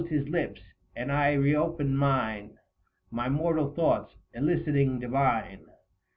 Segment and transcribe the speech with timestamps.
[0.01, 0.61] 11 He closed his lips,
[0.95, 2.57] and I re opened mine,
[3.11, 5.67] 270 My mortal thoughts eliciting divine.